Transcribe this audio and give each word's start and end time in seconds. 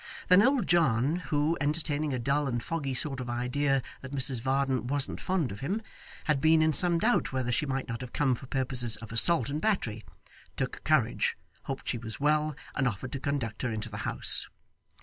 Then 0.29 0.41
old 0.41 0.65
John, 0.65 1.17
who, 1.17 1.55
entertaining 1.61 2.11
a 2.11 2.17
dull 2.17 2.47
and 2.47 2.63
foggy 2.63 2.95
sort 2.95 3.19
of 3.19 3.29
idea 3.29 3.83
that 4.01 4.11
Mrs 4.15 4.41
Varden 4.41 4.87
wasn't 4.87 5.21
fond 5.21 5.51
of 5.51 5.59
him, 5.59 5.79
had 6.23 6.41
been 6.41 6.63
in 6.63 6.73
some 6.73 6.97
doubt 6.97 7.31
whether 7.31 7.51
she 7.51 7.67
might 7.67 7.87
not 7.87 8.01
have 8.01 8.11
come 8.11 8.33
for 8.33 8.47
purposes 8.47 8.95
of 8.95 9.11
assault 9.11 9.47
and 9.47 9.61
battery, 9.61 10.03
took 10.57 10.83
courage, 10.83 11.37
hoped 11.65 11.87
she 11.87 11.99
was 11.99 12.19
well, 12.19 12.55
and 12.73 12.87
offered 12.87 13.11
to 13.11 13.19
conduct 13.19 13.61
her 13.61 13.71
into 13.71 13.89
the 13.91 13.97
house. 13.97 14.49